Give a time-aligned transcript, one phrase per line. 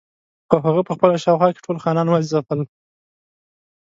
[0.49, 2.59] خو هغه په خپله شاوخوا کې ټول خانان وځپل.